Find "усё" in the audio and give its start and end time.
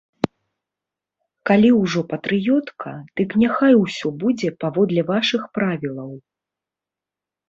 3.83-4.07